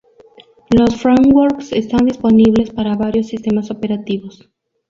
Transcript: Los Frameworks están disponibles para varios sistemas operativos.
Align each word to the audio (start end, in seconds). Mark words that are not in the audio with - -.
Los 0.75 0.99
Frameworks 0.99 1.71
están 1.73 2.07
disponibles 2.07 2.71
para 2.71 2.95
varios 2.95 3.27
sistemas 3.27 3.69
operativos. 3.69 4.49